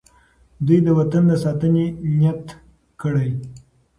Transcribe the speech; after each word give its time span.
دوی 0.65 0.79
د 0.83 0.87
وطن 0.99 1.23
د 1.27 1.31
ساتنې 1.43 1.85
نیت 2.17 2.43
کړی. 3.01 3.31